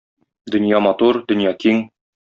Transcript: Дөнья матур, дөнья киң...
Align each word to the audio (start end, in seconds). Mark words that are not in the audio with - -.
Дөнья 0.55 0.81
матур, 0.87 1.23
дөнья 1.33 1.55
киң... 1.65 1.89